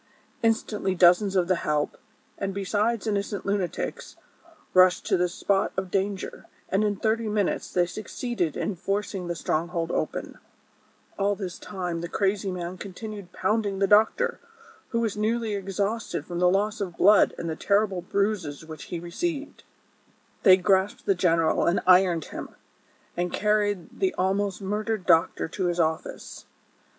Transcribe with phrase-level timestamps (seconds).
[0.51, 1.95] "Instantly dozens of the help,
[2.39, 4.15] and besides innocent luna tics,
[4.73, 9.35] rushed to the spot of danger, and in tliii'ty minutes they succeeded in forcing the
[9.35, 10.39] stronghold open;
[11.19, 14.39] all this time the crazy man continued pounding the doctor,
[14.87, 18.85] who was nearly exhausted from the loss of blood and the terri ble bruises which
[18.85, 19.63] he received.
[20.41, 20.63] THE CONSPIRATOES AND LOVERS.
[20.63, 22.49] 163 They grasped the general and ironed him,
[23.15, 26.47] and carried the ahuost murdered doctor to his office.